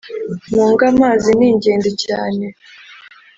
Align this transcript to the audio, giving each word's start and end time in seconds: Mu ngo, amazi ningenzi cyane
Mu 0.53 0.63
ngo, 0.69 0.81
amazi 0.91 1.29
ningenzi 1.37 1.91
cyane 2.03 2.45